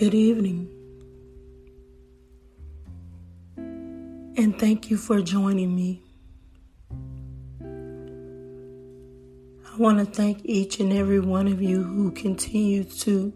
Good 0.00 0.14
evening. 0.14 0.66
And 3.58 4.58
thank 4.58 4.88
you 4.90 4.96
for 4.96 5.20
joining 5.20 5.76
me. 5.76 6.00
I 9.70 9.76
want 9.76 9.98
to 9.98 10.06
thank 10.06 10.40
each 10.42 10.80
and 10.80 10.90
every 10.90 11.20
one 11.20 11.48
of 11.48 11.60
you 11.60 11.82
who 11.82 12.12
continue 12.12 12.84
to 12.84 13.34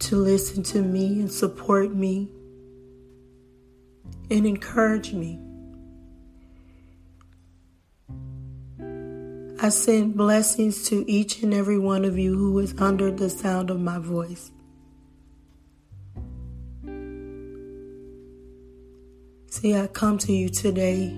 to 0.00 0.16
listen 0.16 0.62
to 0.64 0.82
me 0.82 1.20
and 1.20 1.32
support 1.32 1.94
me 1.94 2.28
and 4.30 4.46
encourage 4.46 5.14
me. 5.14 5.40
I 9.62 9.70
send 9.70 10.14
blessings 10.14 10.86
to 10.90 11.10
each 11.10 11.42
and 11.42 11.54
every 11.54 11.78
one 11.78 12.04
of 12.04 12.18
you 12.18 12.36
who 12.36 12.58
is 12.58 12.74
under 12.78 13.10
the 13.10 13.30
sound 13.30 13.70
of 13.70 13.80
my 13.80 13.98
voice. 13.98 14.50
See, 19.52 19.74
I 19.74 19.88
come 19.88 20.16
to 20.18 20.32
you 20.32 20.48
today 20.48 21.12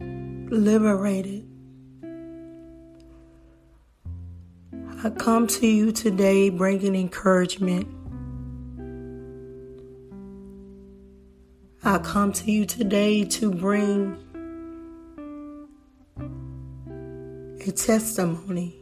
liberated. 0.00 1.48
I 5.04 5.10
come 5.10 5.46
to 5.46 5.66
you 5.68 5.92
today 5.92 6.50
bringing 6.50 6.96
encouragement. 6.96 7.86
I 11.84 11.98
come 11.98 12.32
to 12.32 12.50
you 12.50 12.66
today 12.66 13.24
to 13.24 13.52
bring 13.52 14.16
a 17.64 17.70
testimony. 17.70 18.81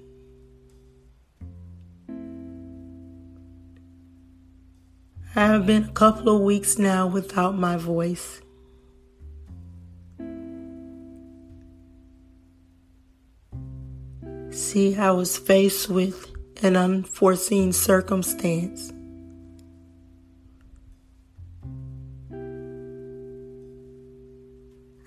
I 5.37 5.47
have 5.47 5.65
been 5.65 5.85
a 5.85 5.93
couple 5.93 6.35
of 6.35 6.43
weeks 6.43 6.77
now 6.77 7.07
without 7.07 7.57
my 7.57 7.77
voice. 7.77 8.41
See, 14.51 14.97
I 14.97 15.13
was 15.13 15.39
faced 15.39 15.89
with 15.89 16.27
an 16.65 16.77
unforeseen 16.77 17.73
circumstance. 17.73 18.93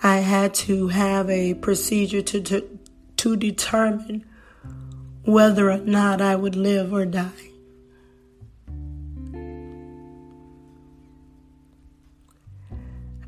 I 0.01 0.17
had 0.17 0.53
to 0.53 0.87
have 0.87 1.29
a 1.29 1.53
procedure 1.55 2.21
to, 2.21 2.41
to, 2.41 2.79
to 3.17 3.35
determine 3.35 4.25
whether 5.25 5.69
or 5.69 5.79
not 5.79 6.21
I 6.21 6.37
would 6.37 6.55
live 6.55 6.93
or 6.93 7.05
die. 7.05 7.52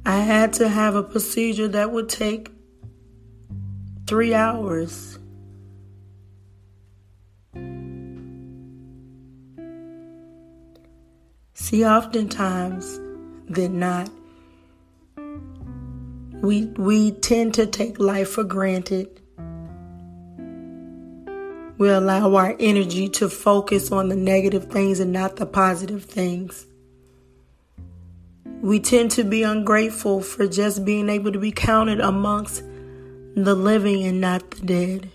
I 0.05 0.17
had 0.17 0.53
to 0.53 0.69
have 0.69 0.95
a 0.95 1.03
procedure 1.03 1.67
that 1.69 1.91
would 1.91 2.09
take 2.09 2.51
three 4.07 4.33
hours. 4.33 5.17
See, 11.53 11.85
oftentimes 11.85 12.99
than 13.47 13.79
not, 13.79 14.09
we, 16.41 16.65
we 16.77 17.11
tend 17.11 17.55
to 17.55 17.65
take 17.65 17.97
life 17.99 18.29
for 18.29 18.43
granted 18.43 19.21
we 21.77 21.89
allow 21.89 22.35
our 22.35 22.55
energy 22.59 23.09
to 23.09 23.29
focus 23.29 23.91
on 23.91 24.07
the 24.07 24.15
negative 24.15 24.65
things 24.65 24.99
and 24.99 25.11
not 25.11 25.35
the 25.35 25.45
positive 25.45 26.05
things. 26.05 26.65
We 28.65 28.79
tend 28.79 29.11
to 29.11 29.23
be 29.23 29.43
ungrateful 29.43 30.21
for 30.21 30.47
just 30.47 30.83
being 30.83 31.07
able 31.07 31.31
to 31.31 31.37
be 31.37 31.51
counted 31.51 31.99
amongst 31.99 32.63
the 33.35 33.53
living 33.53 34.03
and 34.05 34.19
not 34.19 34.49
the 34.49 34.65
dead. 34.65 35.11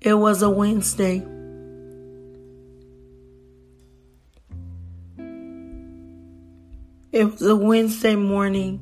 It 0.00 0.14
was 0.14 0.40
a 0.40 0.48
Wednesday. 0.48 1.18
It 7.12 7.24
was 7.30 7.42
a 7.42 7.56
Wednesday 7.56 8.16
morning 8.16 8.78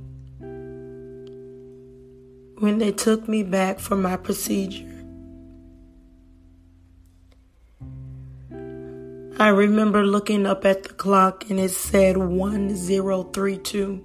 when 2.61 2.79
they 2.79 2.93
took 2.93 3.27
me 3.27 3.43
back 3.43 3.81
for 3.81 3.97
my 3.97 4.17
procedure. 4.17 4.98
I 9.41 9.51
remember 9.51 10.05
looking 10.05 10.47
up 10.47 10.65
at 10.65 10.83
the 10.83 10.89
clock 10.89 11.49
and 11.49 11.61
it 11.61 11.71
said 11.71 12.17
1032. 12.17 14.05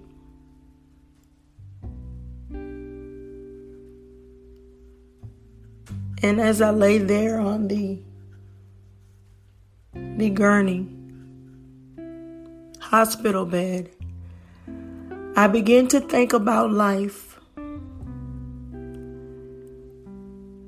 And 6.21 6.39
as 6.39 6.61
I 6.61 6.69
lay 6.69 6.99
there 6.99 7.39
on 7.39 7.67
the 7.67 7.99
the 9.93 10.29
gurney 10.29 10.87
hospital 12.79 13.47
bed, 13.47 13.89
I 15.35 15.47
began 15.47 15.87
to 15.87 15.99
think 15.99 16.33
about 16.33 16.71
life. 16.71 17.39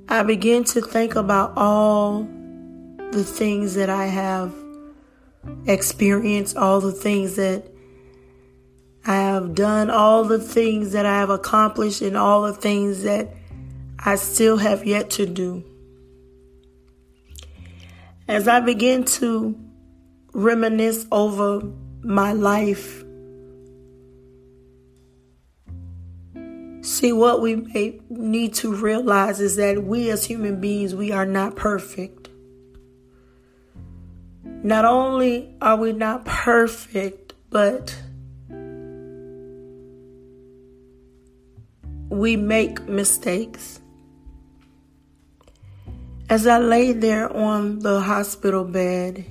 I 0.09 0.23
begin 0.23 0.63
to 0.63 0.81
think 0.81 1.15
about 1.15 1.53
all 1.55 2.27
the 3.11 3.23
things 3.23 3.75
that 3.75 3.89
I 3.89 4.05
have 4.05 4.53
experienced, 5.67 6.57
all 6.57 6.81
the 6.81 6.91
things 6.91 7.35
that 7.35 7.67
I 9.05 9.15
have 9.15 9.53
done, 9.55 9.89
all 9.89 10.23
the 10.23 10.39
things 10.39 10.93
that 10.93 11.05
I 11.05 11.19
have 11.19 11.29
accomplished, 11.29 12.01
and 12.01 12.17
all 12.17 12.43
the 12.43 12.53
things 12.53 13.03
that 13.03 13.29
I 13.99 14.15
still 14.15 14.57
have 14.57 14.85
yet 14.85 15.11
to 15.11 15.25
do. 15.25 15.63
As 18.27 18.47
I 18.47 18.59
begin 18.59 19.05
to 19.05 19.59
reminisce 20.33 21.05
over 21.11 21.61
my 22.01 22.33
life 22.33 23.05
See, 26.85 27.11
what 27.11 27.41
we 27.41 27.55
may 27.55 27.99
need 28.09 28.53
to 28.55 28.71
realize 28.71 29.39
is 29.39 29.55
that 29.55 29.83
we 29.83 30.11
as 30.11 30.25
human 30.25 30.61
beings, 30.61 30.93
we 30.93 31.11
are 31.11 31.25
not 31.25 31.55
perfect. 31.55 32.24
Not 34.65 34.83
only 34.83 35.55
are 35.61 35.75
we 35.75 35.93
not 35.93 36.25
perfect, 36.25 37.33
but 37.51 37.95
we 42.09 42.35
make 42.35 42.81
mistakes. 42.89 43.79
As 46.31 46.47
I 46.47 46.57
lay 46.57 46.93
there 46.93 47.31
on 47.31 47.77
the 47.77 47.99
hospital 47.99 48.63
bed, 48.63 49.25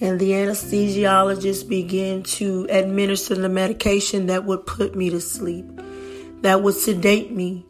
and 0.00 0.18
the 0.18 0.30
anesthesiologist 0.30 1.68
began 1.68 2.22
to 2.38 2.66
administer 2.70 3.34
the 3.34 3.50
medication 3.50 4.28
that 4.28 4.46
would 4.46 4.64
put 4.64 4.96
me 4.96 5.10
to 5.10 5.20
sleep, 5.20 5.66
that 6.40 6.62
would 6.62 6.76
sedate 6.76 7.32
me, 7.32 7.66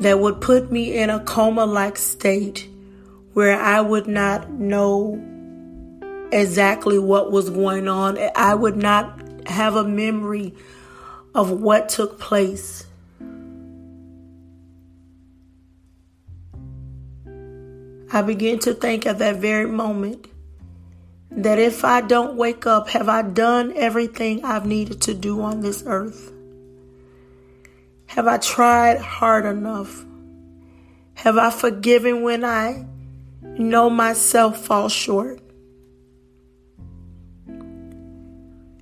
that 0.00 0.18
would 0.18 0.40
put 0.40 0.72
me 0.72 0.96
in 0.96 1.10
a 1.10 1.20
coma 1.20 1.66
like 1.66 1.98
state 1.98 2.70
where 3.36 3.60
I 3.60 3.82
would 3.82 4.06
not 4.06 4.50
know 4.50 5.22
exactly 6.32 6.98
what 6.98 7.30
was 7.30 7.50
going 7.50 7.86
on. 7.86 8.16
I 8.34 8.54
would 8.54 8.78
not 8.78 9.20
have 9.46 9.76
a 9.76 9.84
memory 9.84 10.54
of 11.34 11.50
what 11.50 11.90
took 11.90 12.18
place. 12.18 12.86
I 18.10 18.22
began 18.22 18.58
to 18.60 18.72
think 18.72 19.04
at 19.04 19.18
that 19.18 19.36
very 19.36 19.66
moment 19.66 20.28
that 21.30 21.58
if 21.58 21.84
I 21.84 22.00
don't 22.00 22.36
wake 22.36 22.66
up, 22.66 22.88
have 22.88 23.10
I 23.10 23.20
done 23.20 23.74
everything 23.76 24.46
I've 24.46 24.64
needed 24.64 25.02
to 25.02 25.12
do 25.12 25.42
on 25.42 25.60
this 25.60 25.82
earth? 25.84 26.32
Have 28.06 28.26
I 28.26 28.38
tried 28.38 28.96
hard 28.96 29.44
enough? 29.44 30.06
Have 31.16 31.36
I 31.36 31.50
forgiven 31.50 32.22
when 32.22 32.42
I 32.42 32.86
know 33.58 33.90
myself 33.90 34.64
fall 34.64 34.88
short? 34.88 35.40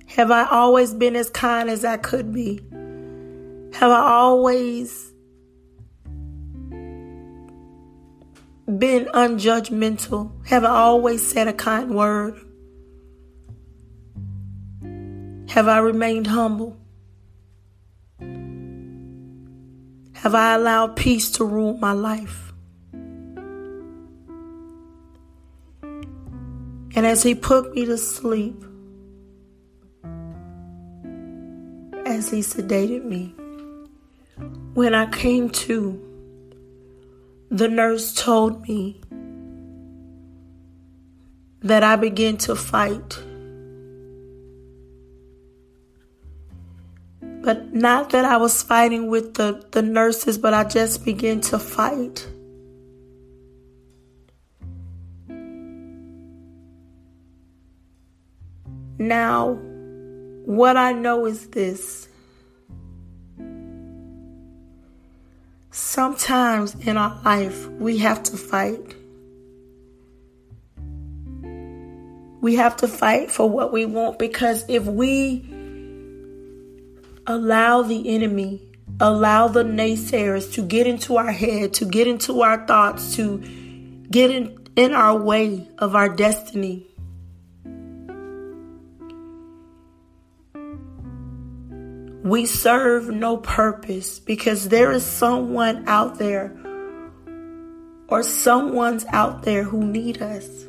Have 0.07 0.31
I 0.31 0.45
always 0.45 0.93
been 0.93 1.15
as 1.15 1.29
kind 1.29 1.69
as 1.69 1.83
I 1.83 1.97
could 1.97 2.33
be? 2.33 2.61
Have 3.73 3.91
I 3.91 4.11
always 4.11 5.11
been 8.65 9.05
unjudgmental? 9.13 10.31
Have 10.47 10.63
I 10.63 10.69
always 10.69 11.25
said 11.25 11.47
a 11.47 11.53
kind 11.53 11.93
word? 11.93 12.39
Have 15.49 15.67
I 15.67 15.79
remained 15.79 16.27
humble? 16.27 16.77
have 20.25 20.33
I 20.33 20.55
allowed 20.55 20.95
peace 20.95 21.29
to 21.33 21.45
rule 21.45 21.77
my 21.77 21.91
life? 21.91 22.51
And 27.05 27.11
as 27.11 27.21
he 27.21 27.35
put 27.35 27.75
me 27.75 27.85
to 27.85 27.99
sleep, 27.99 28.63
as 32.03 32.31
he 32.31 32.39
sedated 32.39 33.03
me, 33.03 33.35
when 34.73 34.95
I 34.95 35.05
came 35.11 35.51
to, 35.51 36.01
the 37.51 37.67
nurse 37.67 38.11
told 38.15 38.67
me 38.67 39.01
that 41.61 41.83
I 41.83 41.95
began 41.95 42.37
to 42.37 42.55
fight. 42.55 43.21
But 47.21 47.71
not 47.71 48.09
that 48.09 48.25
I 48.25 48.37
was 48.37 48.63
fighting 48.63 49.11
with 49.11 49.35
the, 49.35 49.63
the 49.69 49.83
nurses, 49.83 50.39
but 50.39 50.55
I 50.55 50.63
just 50.63 51.05
began 51.05 51.39
to 51.41 51.59
fight. 51.59 52.27
Now, 59.07 59.59
what 60.45 60.77
I 60.77 60.91
know 60.91 61.27
is 61.27 61.49
this. 61.49 62.07
Sometimes 65.69 66.73
in 66.87 66.97
our 66.97 67.21
life, 67.23 67.67
we 67.67 67.99
have 67.99 68.23
to 68.23 68.35
fight. 68.35 68.95
We 72.41 72.55
have 72.55 72.77
to 72.77 72.87
fight 72.87 73.29
for 73.29 73.47
what 73.47 73.71
we 73.71 73.85
want 73.85 74.17
because 74.17 74.65
if 74.67 74.85
we 74.85 75.45
allow 77.27 77.83
the 77.83 78.09
enemy, 78.09 78.59
allow 78.99 79.47
the 79.49 79.63
naysayers 79.63 80.51
to 80.53 80.63
get 80.63 80.87
into 80.87 81.17
our 81.17 81.31
head, 81.31 81.75
to 81.75 81.85
get 81.85 82.07
into 82.07 82.41
our 82.41 82.65
thoughts, 82.65 83.15
to 83.17 83.37
get 84.09 84.31
in, 84.31 84.57
in 84.75 84.93
our 84.93 85.15
way 85.15 85.67
of 85.77 85.93
our 85.93 86.09
destiny, 86.09 86.87
we 92.25 92.47
serve 92.47 93.07
no 93.11 93.37
purpose 93.37 94.17
because 94.17 94.69
there 94.69 94.91
is 94.91 95.05
someone 95.05 95.87
out 95.87 96.17
there 96.17 96.51
or 98.07 98.23
someone's 98.23 99.05
out 99.09 99.43
there 99.43 99.63
who 99.63 99.85
need 99.85 100.23
us. 100.23 100.65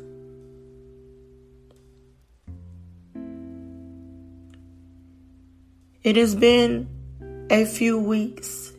It 6.03 6.15
has 6.15 6.35
been 6.35 6.87
a 7.49 7.65
few 7.65 7.97
weeks 7.97 8.71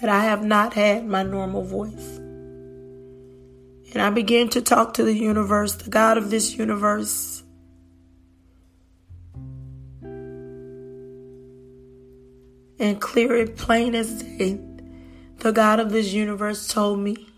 that 0.00 0.08
I 0.08 0.22
have 0.22 0.44
not 0.44 0.74
had 0.74 1.04
my 1.04 1.24
normal 1.24 1.64
voice. 1.64 2.18
And 3.92 3.96
I 3.96 4.10
began 4.10 4.48
to 4.50 4.62
talk 4.62 4.94
to 4.94 5.02
the 5.02 5.12
universe, 5.12 5.74
the 5.74 5.90
God 5.90 6.18
of 6.18 6.30
this 6.30 6.56
universe, 6.56 7.41
and 12.82 13.00
clear 13.00 13.36
it 13.36 13.56
plain 13.56 13.94
as 13.94 14.24
day, 14.24 14.58
the 15.38 15.52
God 15.52 15.78
of 15.78 15.92
this 15.92 16.12
universe 16.12 16.66
told 16.66 16.98
me, 16.98 17.28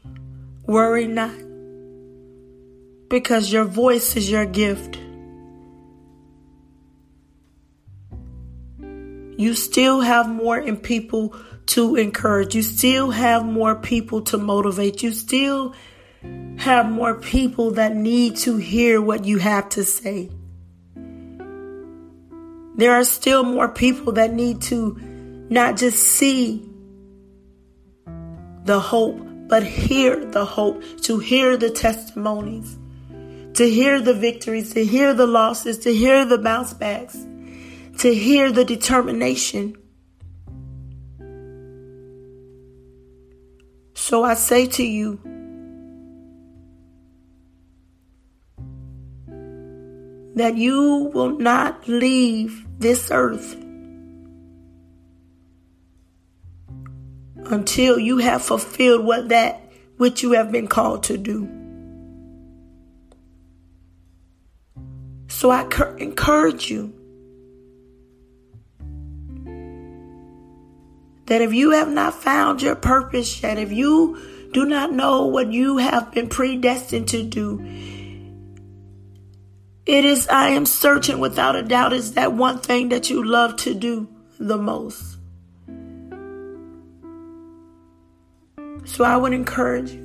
Worry 0.67 1.07
not, 1.07 1.37
because 3.11 3.53
your 3.53 3.67
voice 3.67 4.17
is 4.17 4.31
your 4.31 4.47
gift. 4.47 4.99
You 9.37 9.55
still 9.55 10.01
have 10.01 10.31
more 10.31 10.57
in 10.57 10.79
people 10.79 11.37
to 11.67 11.97
encourage. 11.97 12.55
You 12.55 12.63
still 12.63 13.11
have 13.11 13.45
more 13.45 13.75
people 13.75 14.23
to 14.23 14.39
motivate. 14.39 15.03
You 15.03 15.13
still 15.13 15.75
have 16.57 16.91
more 16.91 17.17
people 17.21 17.73
that 17.73 17.95
need 17.95 18.37
to 18.37 18.57
hear 18.57 19.03
what 19.03 19.27
you 19.27 19.37
have 19.39 19.69
to 19.71 19.85
say. 19.85 20.31
There 22.77 22.95
are 22.95 23.05
still 23.05 23.43
more 23.43 23.69
people 23.69 24.15
that 24.15 24.33
need 24.33 24.63
to 24.63 25.14
not 25.51 25.77
just 25.77 25.99
see 25.99 26.69
the 28.65 28.81
hope, 28.81 29.21
but 29.47 29.63
hear 29.63 30.25
the 30.25 30.45
hope, 30.45 30.83
to 31.03 31.19
hear 31.19 31.57
the 31.57 31.71
testimonies, 31.71 32.79
to 33.55 33.69
hear 33.69 34.01
the 34.01 34.15
victories, 34.15 34.73
to 34.75 34.85
hear 34.85 35.13
the 35.13 35.27
losses, 35.27 35.79
to 35.81 35.95
hear 35.95 36.25
the 36.25 36.39
bounce 36.39 36.73
backs, 36.73 37.17
to 37.99 38.15
hear 38.15 38.51
the 38.51 38.65
determination. 38.65 39.77
So 43.95 44.25
I 44.25 44.35
say 44.35 44.67
to 44.67 44.83
you, 44.83 45.21
that 50.35 50.57
you 50.57 51.11
will 51.15 51.39
not 51.39 51.87
leave 51.87 52.67
this 52.79 53.11
earth 53.13 53.64
until 57.37 57.99
you 57.99 58.19
have 58.19 58.43
fulfilled 58.43 59.05
what 59.05 59.29
that 59.29 59.61
which 59.97 60.23
you 60.23 60.33
have 60.33 60.51
been 60.51 60.67
called 60.67 61.05
to 61.05 61.17
do. 61.17 61.49
So 65.29 65.51
I 65.51 65.63
encourage 65.99 66.71
you 66.71 66.93
that 71.27 71.41
if 71.41 71.53
you 71.53 71.71
have 71.71 71.89
not 71.89 72.15
found 72.15 72.63
your 72.63 72.77
purpose 72.77 73.43
yet, 73.43 73.59
if 73.59 73.73
you 73.73 74.49
do 74.53 74.65
not 74.65 74.93
know 74.93 75.27
what 75.27 75.53
you 75.53 75.79
have 75.79 76.13
been 76.13 76.29
predestined 76.29 77.09
to 77.09 77.23
do, 77.23 77.61
it 79.87 80.05
is, 80.05 80.29
I 80.29 80.51
am 80.51 80.67
certain 80.67 81.19
without 81.19 81.57
a 81.57 81.63
doubt, 81.63 81.93
is 81.93 82.15
that 82.15 82.33
one 82.33 82.59
thing 82.59 82.89
that 82.89 83.11
you 83.11 83.23
love 83.23 83.57
to 83.59 83.75
do 83.75 84.09
the 84.39 84.57
most. 84.57 85.14
So 88.85 89.05
I 89.05 89.17
would 89.17 89.33
encourage 89.33 89.93
you 89.93 90.05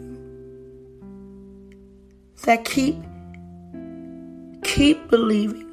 that 2.44 2.66
keep 2.66 2.96
keep 4.64 5.10
believing. 5.10 5.68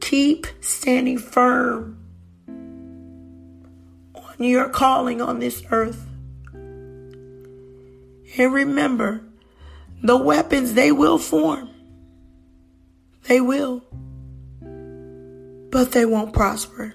Keep 0.00 0.46
standing 0.60 1.18
firm 1.18 1.98
on 4.14 4.36
your 4.38 4.68
calling 4.68 5.20
on 5.20 5.38
this 5.38 5.62
earth. 5.70 6.06
And 8.38 8.52
remember, 8.52 9.22
the 10.02 10.16
weapons 10.16 10.74
they 10.74 10.92
will 10.92 11.18
form. 11.18 11.70
They 13.24 13.40
will. 13.40 13.82
But 15.70 15.92
they 15.92 16.04
won't 16.04 16.32
prosper. 16.32 16.94